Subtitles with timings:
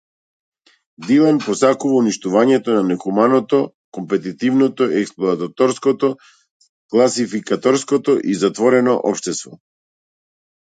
[1.09, 3.59] Дилан посакува уништување на нехуманото,
[3.99, 4.71] компетитивно,
[5.03, 5.95] експлоататорско,
[6.97, 8.03] класификаторско
[8.35, 9.59] и затворено општество.